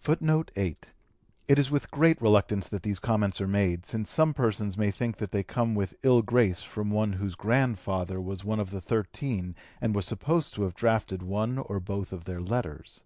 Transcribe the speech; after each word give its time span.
[Footnote 0.00 0.50
8: 0.56 0.92
It 1.46 1.56
is 1.56 1.70
with 1.70 1.92
great 1.92 2.20
reluctance 2.20 2.66
that 2.66 2.82
these 2.82 2.98
comments 2.98 3.40
are 3.40 3.46
made, 3.46 3.86
since 3.86 4.10
some 4.10 4.34
persons 4.34 4.76
may 4.76 4.90
think 4.90 5.18
that 5.18 5.30
they 5.30 5.44
come 5.44 5.76
with 5.76 5.94
ill 6.02 6.20
grace 6.20 6.62
from 6.62 6.90
one 6.90 7.12
whose 7.12 7.36
grandfather 7.36 8.20
was 8.20 8.44
one 8.44 8.58
of 8.58 8.70
the 8.72 8.80
thirteen 8.80 9.54
and 9.80 9.94
was 9.94 10.04
supposed 10.04 10.52
to 10.54 10.64
have 10.64 10.74
drafted 10.74 11.22
one 11.22 11.58
or 11.58 11.78
both 11.78 12.12
of 12.12 12.24
their 12.24 12.40
letters. 12.40 13.02